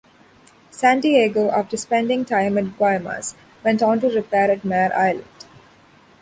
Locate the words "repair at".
4.09-4.65